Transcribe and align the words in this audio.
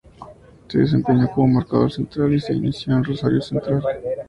Se 0.67 0.79
desempeñó 0.79 1.29
como 1.29 1.59
marcador 1.59 1.91
central 1.91 2.33
y 2.33 2.39
se 2.39 2.53
inició 2.55 2.93
en 2.93 3.03
Rosario 3.03 3.39
Central. 3.39 3.83